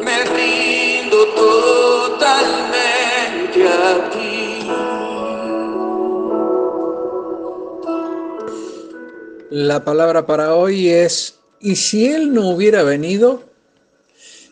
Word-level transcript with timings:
Me 0.00 0.22
rindo 0.24 1.26
totalmente 1.34 2.48
a 3.66 4.08
ti. 4.10 4.47
La 9.60 9.84
palabra 9.84 10.24
para 10.24 10.54
hoy 10.54 10.88
es, 10.88 11.40
¿y 11.58 11.74
si 11.74 12.06
Él 12.06 12.32
no 12.32 12.50
hubiera 12.50 12.84
venido? 12.84 13.42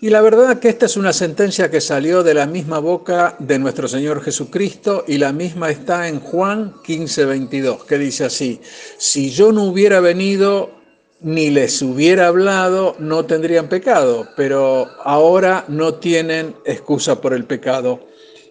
Y 0.00 0.10
la 0.10 0.20
verdad 0.20 0.58
que 0.58 0.68
esta 0.68 0.86
es 0.86 0.96
una 0.96 1.12
sentencia 1.12 1.70
que 1.70 1.80
salió 1.80 2.24
de 2.24 2.34
la 2.34 2.44
misma 2.46 2.80
boca 2.80 3.36
de 3.38 3.56
nuestro 3.60 3.86
Señor 3.86 4.20
Jesucristo 4.20 5.04
y 5.06 5.18
la 5.18 5.32
misma 5.32 5.70
está 5.70 6.08
en 6.08 6.18
Juan 6.18 6.74
15, 6.84 7.24
22, 7.24 7.84
que 7.84 7.98
dice 7.98 8.24
así, 8.24 8.60
si 8.98 9.30
yo 9.30 9.52
no 9.52 9.66
hubiera 9.66 10.00
venido 10.00 10.72
ni 11.20 11.50
les 11.50 11.80
hubiera 11.82 12.26
hablado, 12.26 12.96
no 12.98 13.26
tendrían 13.26 13.68
pecado, 13.68 14.26
pero 14.36 14.88
ahora 15.04 15.66
no 15.68 15.94
tienen 15.94 16.56
excusa 16.64 17.20
por 17.20 17.32
el 17.32 17.44
pecado. 17.44 18.00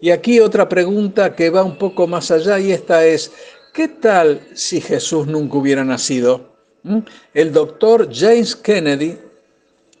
Y 0.00 0.10
aquí 0.10 0.40
otra 0.40 0.68
pregunta 0.68 1.36
que 1.36 1.50
va 1.50 1.62
un 1.62 1.78
poco 1.78 2.08
más 2.08 2.32
allá 2.32 2.58
y 2.58 2.72
esta 2.72 3.06
es, 3.06 3.30
¿Qué 3.80 3.88
tal 3.88 4.42
si 4.52 4.82
Jesús 4.82 5.26
nunca 5.26 5.56
hubiera 5.56 5.86
nacido? 5.86 6.52
¿Mm? 6.82 6.98
El 7.32 7.50
doctor 7.50 8.10
James 8.12 8.54
Kennedy 8.54 9.16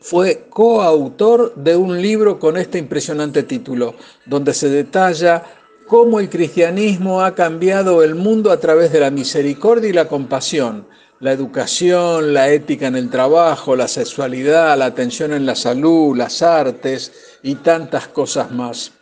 fue 0.02 0.48
coautor 0.50 1.54
de 1.54 1.76
un 1.76 2.02
libro 2.02 2.38
con 2.38 2.58
este 2.58 2.76
impresionante 2.76 3.42
título, 3.42 3.94
donde 4.26 4.52
se 4.52 4.68
detalla 4.68 5.44
cómo 5.86 6.20
el 6.20 6.28
cristianismo 6.28 7.22
ha 7.22 7.34
cambiado 7.34 8.02
el 8.02 8.16
mundo 8.16 8.50
a 8.50 8.60
través 8.60 8.92
de 8.92 9.00
la 9.00 9.10
misericordia 9.10 9.88
y 9.88 9.94
la 9.94 10.08
compasión, 10.08 10.86
la 11.18 11.32
educación, 11.32 12.34
la 12.34 12.50
ética 12.50 12.86
en 12.86 12.96
el 12.96 13.08
trabajo, 13.08 13.76
la 13.76 13.88
sexualidad, 13.88 14.76
la 14.76 14.84
atención 14.84 15.32
en 15.32 15.46
la 15.46 15.54
salud, 15.56 16.14
las 16.14 16.42
artes 16.42 17.38
y 17.42 17.54
tantas 17.54 18.08
cosas 18.08 18.50
más. 18.50 18.92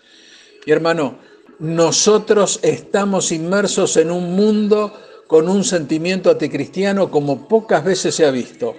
Y 0.65 0.71
hermano, 0.71 1.19
nosotros 1.59 2.61
estamos 2.63 3.33
inmersos 3.33 3.97
en 3.97 4.11
un 4.11 4.37
mundo 4.37 4.93
con 5.27 5.49
un 5.49 5.65
sentimiento 5.65 6.31
anticristiano 6.31 7.11
como 7.11 7.49
pocas 7.49 7.85
veces 7.85 8.15
se 8.15 8.25
ha 8.25 8.31
visto. 8.31 8.77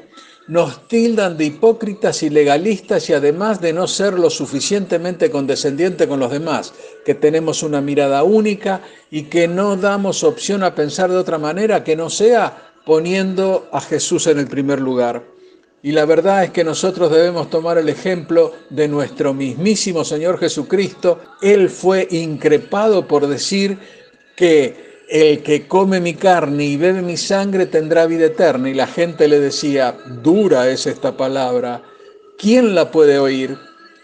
Nos 0.47 0.87
tildan 0.87 1.37
de 1.37 1.45
hipócritas 1.45 2.23
y 2.23 2.29
legalistas 2.29 3.07
y 3.09 3.13
además 3.13 3.61
de 3.61 3.73
no 3.73 3.87
ser 3.87 4.13
lo 4.17 4.31
suficientemente 4.31 5.29
condescendiente 5.29 6.07
con 6.07 6.19
los 6.19 6.31
demás, 6.31 6.73
que 7.05 7.13
tenemos 7.13 7.61
una 7.61 7.81
mirada 7.81 8.23
única 8.23 8.81
y 9.11 9.23
que 9.23 9.47
no 9.47 9.75
damos 9.75 10.23
opción 10.23 10.63
a 10.63 10.73
pensar 10.73 11.11
de 11.11 11.17
otra 11.17 11.37
manera 11.37 11.83
que 11.83 11.95
no 11.95 12.09
sea 12.09 12.73
poniendo 12.85 13.67
a 13.71 13.81
Jesús 13.81 14.25
en 14.25 14.39
el 14.39 14.47
primer 14.47 14.79
lugar. 14.79 15.23
Y 15.81 15.93
la 15.93 16.05
verdad 16.05 16.43
es 16.43 16.51
que 16.51 16.65
nosotros 16.65 17.09
debemos 17.09 17.49
tomar 17.49 17.77
el 17.77 17.87
ejemplo 17.87 18.53
de 18.69 18.87
nuestro 18.89 19.33
mismísimo 19.33 20.03
Señor 20.03 20.37
Jesucristo. 20.37 21.19
Él 21.41 21.69
fue 21.69 22.05
increpado 22.11 23.07
por 23.07 23.27
decir 23.27 23.77
que 24.35 24.89
el 25.09 25.41
que 25.41 25.67
come 25.67 26.01
mi 26.01 26.15
carne 26.15 26.65
y 26.65 26.77
bebe 26.77 27.01
mi 27.01 27.15
sangre 27.15 27.65
tendrá 27.65 28.05
vida 28.07 28.25
eterna. 28.25 28.69
Y 28.69 28.73
la 28.73 28.87
gente 28.87 29.29
le 29.29 29.39
decía, 29.39 29.97
dura 30.21 30.69
es 30.69 30.85
esta 30.85 31.15
palabra, 31.15 31.81
¿quién 32.37 32.75
la 32.75 32.91
puede 32.91 33.17
oír? 33.17 33.57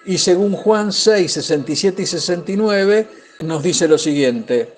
Y 0.05 0.17
según 0.17 0.53
Juan 0.53 0.93
6, 0.93 1.31
67 1.31 2.01
y 2.01 2.05
69, 2.05 3.07
nos 3.41 3.63
dice 3.63 3.87
lo 3.89 3.97
siguiente. 3.97 4.69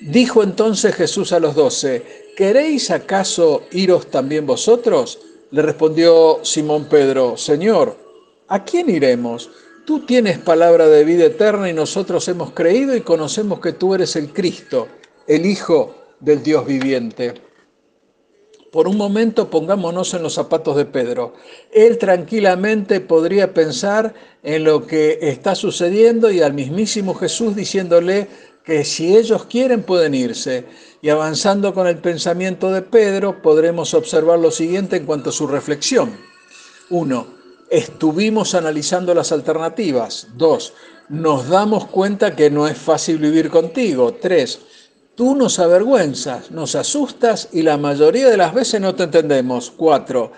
Dijo 0.00 0.42
entonces 0.42 0.94
Jesús 0.94 1.32
a 1.32 1.40
los 1.40 1.54
doce, 1.54 2.30
¿queréis 2.36 2.90
acaso 2.90 3.64
iros 3.72 4.10
también 4.10 4.46
vosotros? 4.46 5.18
Le 5.50 5.62
respondió 5.62 6.40
Simón 6.42 6.86
Pedro, 6.90 7.38
Señor, 7.38 7.96
¿a 8.48 8.64
quién 8.64 8.90
iremos? 8.90 9.50
Tú 9.86 10.04
tienes 10.04 10.38
palabra 10.38 10.86
de 10.88 11.04
vida 11.04 11.24
eterna 11.24 11.70
y 11.70 11.72
nosotros 11.72 12.28
hemos 12.28 12.50
creído 12.50 12.94
y 12.94 13.00
conocemos 13.00 13.58
que 13.58 13.72
tú 13.72 13.94
eres 13.94 14.14
el 14.16 14.34
Cristo, 14.34 14.88
el 15.26 15.46
Hijo 15.46 15.94
del 16.20 16.42
Dios 16.42 16.66
viviente. 16.66 17.32
Por 18.70 18.86
un 18.88 18.98
momento 18.98 19.48
pongámonos 19.48 20.12
en 20.12 20.22
los 20.22 20.34
zapatos 20.34 20.76
de 20.76 20.84
Pedro. 20.84 21.32
Él 21.72 21.96
tranquilamente 21.96 23.00
podría 23.00 23.54
pensar 23.54 24.12
en 24.42 24.64
lo 24.64 24.86
que 24.86 25.18
está 25.22 25.54
sucediendo 25.54 26.30
y 26.30 26.42
al 26.42 26.52
mismísimo 26.52 27.14
Jesús 27.14 27.56
diciéndole 27.56 28.28
que 28.64 28.84
si 28.84 29.16
ellos 29.16 29.46
quieren 29.46 29.82
pueden 29.82 30.14
irse. 30.14 30.66
Y 31.00 31.10
avanzando 31.10 31.74
con 31.74 31.86
el 31.86 31.98
pensamiento 31.98 32.72
de 32.72 32.82
Pedro, 32.82 33.40
podremos 33.40 33.94
observar 33.94 34.38
lo 34.38 34.50
siguiente 34.50 34.96
en 34.96 35.06
cuanto 35.06 35.30
a 35.30 35.32
su 35.32 35.46
reflexión. 35.46 36.16
1. 36.90 37.26
Estuvimos 37.70 38.54
analizando 38.54 39.14
las 39.14 39.30
alternativas. 39.30 40.28
2. 40.34 40.72
Nos 41.10 41.48
damos 41.48 41.86
cuenta 41.86 42.34
que 42.34 42.50
no 42.50 42.66
es 42.66 42.76
fácil 42.76 43.18
vivir 43.18 43.48
contigo. 43.48 44.14
3. 44.20 44.60
Tú 45.14 45.36
nos 45.36 45.58
avergüenzas, 45.60 46.50
nos 46.50 46.74
asustas 46.74 47.48
y 47.52 47.62
la 47.62 47.76
mayoría 47.76 48.28
de 48.28 48.36
las 48.36 48.52
veces 48.52 48.80
no 48.80 48.94
te 48.96 49.04
entendemos. 49.04 49.70
4. 49.76 50.32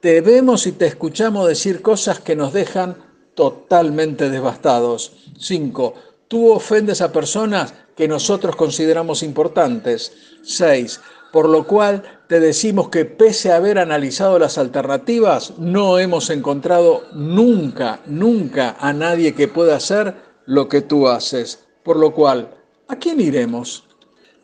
Te 0.00 0.20
vemos 0.20 0.66
y 0.66 0.72
te 0.72 0.86
escuchamos 0.86 1.48
decir 1.48 1.80
cosas 1.80 2.20
que 2.20 2.36
nos 2.36 2.52
dejan 2.52 2.96
totalmente 3.34 4.28
devastados. 4.28 5.12
5 5.38 6.11
Tú 6.32 6.50
ofendes 6.50 7.02
a 7.02 7.12
personas 7.12 7.74
que 7.94 8.08
nosotros 8.08 8.56
consideramos 8.56 9.22
importantes. 9.22 10.12
6. 10.42 10.98
Por 11.30 11.46
lo 11.46 11.66
cual 11.66 12.22
te 12.26 12.40
decimos 12.40 12.88
que 12.88 13.04
pese 13.04 13.52
a 13.52 13.56
haber 13.56 13.78
analizado 13.78 14.38
las 14.38 14.56
alternativas, 14.56 15.52
no 15.58 15.98
hemos 15.98 16.30
encontrado 16.30 17.02
nunca, 17.12 18.00
nunca 18.06 18.76
a 18.80 18.94
nadie 18.94 19.34
que 19.34 19.46
pueda 19.46 19.76
hacer 19.76 20.14
lo 20.46 20.70
que 20.70 20.80
tú 20.80 21.06
haces. 21.06 21.66
Por 21.82 21.98
lo 21.98 22.14
cual, 22.14 22.48
¿a 22.88 22.96
quién 22.96 23.20
iremos? 23.20 23.84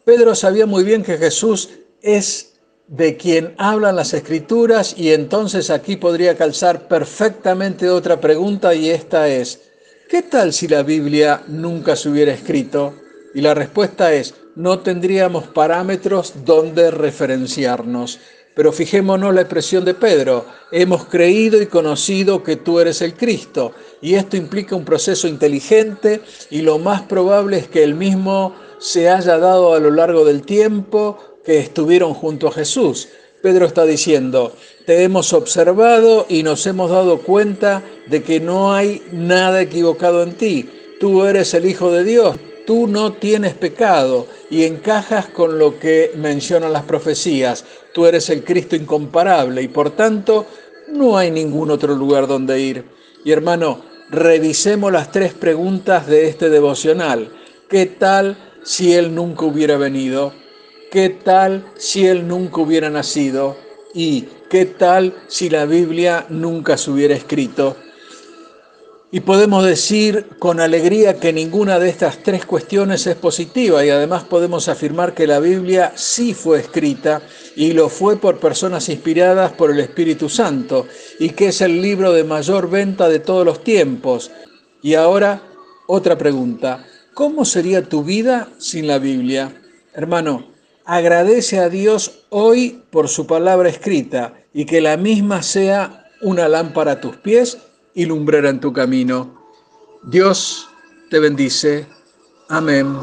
Pedro 0.05 0.35
sabía 0.35 0.67
muy 0.67 0.85
bien 0.85 1.03
que 1.03 1.17
Jesús 1.17 1.71
es 2.03 2.61
de 2.87 3.17
quien 3.17 3.55
hablan 3.57 3.97
las 3.97 4.13
escrituras 4.13 4.95
y 4.95 5.15
entonces 5.15 5.71
aquí 5.71 5.97
podría 5.97 6.37
calzar 6.37 6.87
perfectamente 6.87 7.89
otra 7.89 8.21
pregunta 8.21 8.75
y 8.75 8.91
esta 8.91 9.27
es, 9.31 9.68
¿qué 10.09 10.23
tal 10.23 10.53
si 10.53 10.67
la 10.69 10.83
Biblia 10.83 11.43
nunca 11.49 11.95
se 11.95 12.09
hubiera 12.09 12.33
escrito? 12.33 12.95
Y 13.35 13.43
la 13.43 13.55
respuesta 13.55 14.13
es, 14.13 14.35
no 14.57 14.81
tendríamos 14.81 15.47
parámetros 15.49 16.33
donde 16.45 16.91
referenciarnos. 16.91 18.19
Pero 18.55 18.73
fijémonos 18.73 19.33
la 19.33 19.43
expresión 19.43 19.85
de 19.85 19.95
Pedro, 19.95 20.47
hemos 20.73 21.05
creído 21.05 21.63
y 21.63 21.67
conocido 21.67 22.43
que 22.43 22.57
tú 22.57 22.81
eres 22.81 23.03
el 23.03 23.15
Cristo. 23.15 23.73
Y 24.01 24.15
esto 24.15 24.37
implica 24.37 24.75
un 24.75 24.85
proceso 24.85 25.29
inteligente 25.29 26.23
y 26.51 26.63
lo 26.63 26.79
más 26.79 27.03
probable 27.03 27.59
es 27.59 27.69
que 27.69 27.85
el 27.85 27.95
mismo 27.95 28.57
se 28.81 29.11
haya 29.11 29.39
dado 29.39 29.75
a 29.75 29.79
lo 29.79 29.91
largo 29.91 30.25
del 30.25 30.43
tiempo 30.43 31.19
que 31.45 31.61
estuvieron 31.61 32.15
junto 32.15 32.49
a 32.49 32.53
Jesús. 32.53 33.09
Pedro 33.43 33.67
está 33.67 33.85
diciendo, 33.85 34.53
te 34.85 35.05
hemos 35.05 35.33
observado 35.33 36.27
y 36.29 36.43
nos 36.43 36.67
hemos 36.67 36.91
dado 36.91 37.19
cuenta 37.19 37.85
de 38.09 38.23
que 38.23 38.41
no 38.41 38.75
hay 38.75 39.03
nada 39.13 39.63
equivocado 39.63 40.25
en 40.25 40.33
ti. 40.33 40.69
Tú 40.99 41.25
eres 41.25 41.55
el 41.55 41.67
Hijo 41.67 41.93
de 41.93 42.03
Dios, 42.03 42.37
tú 42.67 42.89
no 42.89 43.13
tienes 43.13 43.55
pecado 43.55 44.27
y 44.51 44.65
encajas 44.65 45.29
con 45.29 45.59
lo 45.59 45.79
que 45.79 46.11
mencionan 46.17 46.73
las 46.73 46.83
profecías. 46.83 47.65
Tú 47.95 48.07
eres 48.07 48.29
el 48.31 48.43
Cristo 48.43 48.75
incomparable 48.75 49.63
y 49.63 49.69
por 49.69 49.91
tanto 49.91 50.47
no 50.89 51.17
hay 51.17 51.31
ningún 51.31 51.71
otro 51.71 51.95
lugar 51.95 52.27
donde 52.27 52.61
ir. 52.61 52.85
Y 53.25 53.31
hermano, 53.31 53.83
revisemos 54.11 54.91
las 54.91 55.13
tres 55.13 55.33
preguntas 55.33 56.09
de 56.09 56.29
este 56.29 56.51
devocional. 56.51 57.31
¿Qué 57.69 57.87
tal 57.87 58.37
si 58.65 58.95
Él 58.95 59.15
nunca 59.15 59.45
hubiera 59.45 59.77
venido? 59.77 60.33
¿Qué 60.91 61.11
tal 61.11 61.71
si 61.77 62.07
Él 62.07 62.27
nunca 62.27 62.63
hubiera 62.63 62.89
nacido? 62.89 63.59
¿Y 63.93 64.23
qué 64.49 64.65
tal 64.65 65.15
si 65.29 65.51
la 65.51 65.67
Biblia 65.67 66.25
nunca 66.31 66.79
se 66.79 66.91
hubiera 66.91 67.15
escrito? 67.15 67.77
Y 69.11 69.21
podemos 69.21 69.67
decir 69.67 70.27
con 70.39 70.61
alegría 70.61 71.21
que 71.21 71.35
ninguna 71.35 71.79
de 71.79 71.91
estas 71.91 72.23
tres 72.23 72.47
cuestiones 72.47 73.07
es 73.07 73.17
positiva 73.17 73.85
y 73.85 73.91
además 73.91 74.25
podemos 74.25 74.69
afirmar 74.69 75.13
que 75.13 75.27
la 75.27 75.41
Biblia 75.41 75.93
sí 75.95 76.33
fue 76.33 76.61
escrita 76.61 77.21
y 77.55 77.73
lo 77.73 77.91
fue 77.91 78.17
por 78.17 78.41
personas 78.41 78.89
inspiradas 78.89 79.53
por 79.53 79.71
el 79.71 79.81
Espíritu 79.81 80.31
Santo 80.31 80.87
y 81.19 81.31
que 81.31 81.49
es 81.49 81.61
el 81.61 81.83
libro 81.83 82.15
de 82.15 82.25
mayor 82.25 82.71
venta 82.71 83.11
de 83.11 83.19
todos 83.19 83.45
los 83.45 83.63
tiempos. 83.63 84.31
Y 84.81 84.95
ahora 84.95 85.43
otra 85.87 86.17
pregunta, 86.17 86.87
¿cómo 87.13 87.45
sería 87.45 87.83
tu 87.83 88.05
vida 88.05 88.49
sin 88.57 88.87
la 88.87 88.99
Biblia? 88.99 89.53
Hermano, 89.93 90.58
agradece 90.89 91.59
a 91.59 91.69
Dios 91.69 92.25
hoy 92.31 92.83
por 92.91 93.09
su 93.09 93.27
palabra 93.27 93.69
escrita 93.69 94.33
y 94.55 94.65
que 94.65 94.81
la 94.81 94.97
misma 94.97 95.43
sea 95.43 96.07
una 96.23 96.49
lámpara 96.49 96.93
a 96.93 97.01
tus 97.01 97.17
pies 97.19 97.59
y 97.95 98.07
lumbrera 98.07 98.49
en 98.49 98.59
tu 98.59 98.73
camino. 98.73 99.39
Dios 100.03 100.67
te 101.11 101.19
bendice. 101.19 101.87
Amén. 102.49 102.97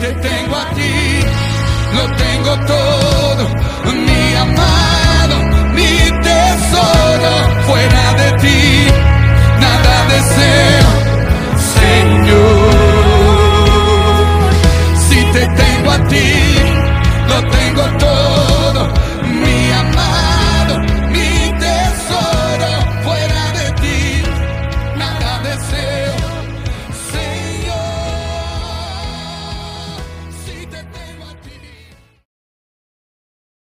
Te 0.00 0.12
tengo 0.14 0.56
a 0.56 0.70
ti, 0.70 1.19